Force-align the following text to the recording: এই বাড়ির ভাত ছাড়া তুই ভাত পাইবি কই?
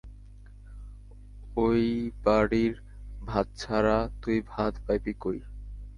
এই 1.65 1.87
বাড়ির 2.23 2.73
ভাত 3.21 3.47
ছাড়া 3.57 3.97
তুই 4.21 4.37
ভাত 4.47 4.73
পাইবি 4.85 5.13
কই? 5.19 5.39